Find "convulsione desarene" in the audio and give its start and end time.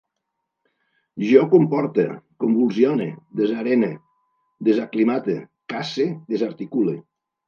2.43-3.89